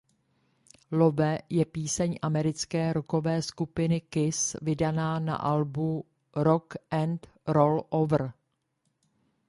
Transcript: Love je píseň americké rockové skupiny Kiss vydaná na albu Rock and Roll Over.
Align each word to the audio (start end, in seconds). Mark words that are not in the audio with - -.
Love 0.91 1.39
je 1.49 1.65
píseň 1.65 2.19
americké 2.21 2.93
rockové 2.93 3.41
skupiny 3.41 4.01
Kiss 4.01 4.55
vydaná 4.61 5.19
na 5.19 5.35
albu 5.35 6.03
Rock 6.35 6.75
and 6.91 7.27
Roll 7.47 7.83
Over. 7.89 8.31